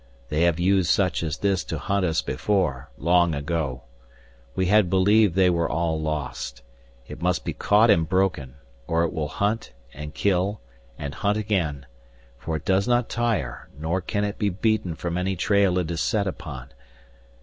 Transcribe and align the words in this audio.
"They 0.29 0.41
have 0.45 0.59
used 0.59 0.89
such 0.89 1.21
as 1.21 1.37
this 1.37 1.63
to 1.65 1.77
hunt 1.77 2.03
us 2.03 2.23
before, 2.23 2.89
long 2.97 3.35
ago. 3.35 3.83
We 4.55 4.65
had 4.65 4.89
believed 4.89 5.35
they 5.35 5.51
were 5.51 5.69
all 5.69 6.01
lost. 6.01 6.63
It 7.07 7.21
must 7.21 7.45
be 7.45 7.53
caught 7.53 7.91
and 7.91 8.09
broken, 8.09 8.55
or 8.87 9.03
it 9.03 9.13
will 9.13 9.27
hunt 9.27 9.73
and 9.93 10.11
kill 10.11 10.59
and 10.97 11.13
hunt 11.13 11.37
again, 11.37 11.85
for 12.39 12.55
it 12.55 12.65
does 12.65 12.87
not 12.87 13.09
tire 13.09 13.69
nor 13.77 14.01
can 14.01 14.23
it 14.23 14.39
be 14.39 14.49
beaten 14.49 14.95
from 14.95 15.19
any 15.19 15.35
trail 15.35 15.77
it 15.77 15.91
is 15.91 16.01
set 16.01 16.25
upon. 16.25 16.69